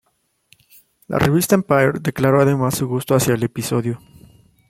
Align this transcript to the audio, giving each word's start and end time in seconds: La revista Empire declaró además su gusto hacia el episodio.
La 1.07 1.19
revista 1.19 1.53
Empire 1.53 1.99
declaró 2.01 2.41
además 2.41 2.75
su 2.75 2.87
gusto 2.87 3.13
hacia 3.13 3.35
el 3.35 3.43
episodio. 3.43 3.99